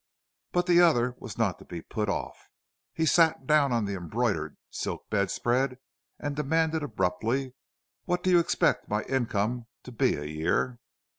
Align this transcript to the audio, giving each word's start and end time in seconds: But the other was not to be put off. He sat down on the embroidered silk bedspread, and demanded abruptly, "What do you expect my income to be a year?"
But 0.51 0.65
the 0.65 0.81
other 0.81 1.13
was 1.19 1.37
not 1.37 1.59
to 1.59 1.65
be 1.65 1.83
put 1.83 2.09
off. 2.09 2.49
He 2.91 3.05
sat 3.05 3.45
down 3.45 3.71
on 3.71 3.85
the 3.85 3.93
embroidered 3.95 4.57
silk 4.71 5.07
bedspread, 5.11 5.77
and 6.17 6.35
demanded 6.35 6.81
abruptly, 6.81 7.53
"What 8.05 8.23
do 8.23 8.31
you 8.31 8.39
expect 8.39 8.89
my 8.89 9.03
income 9.03 9.67
to 9.83 9.91
be 9.91 10.15
a 10.15 10.23
year?" 10.25 10.79